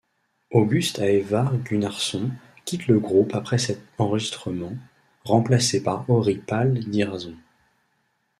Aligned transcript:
Agust 0.55 0.97
Ævar 0.97 1.55
Gunnarsson 1.63 2.31
quitte 2.65 2.87
le 2.87 2.99
groupe 2.99 3.35
après 3.35 3.59
cet 3.59 3.81
enregistrement, 3.99 4.73
remplacé 5.25 5.83
par 5.83 6.09
Orri 6.09 6.37
Páll 6.37 6.73
Dýrason. 6.89 7.35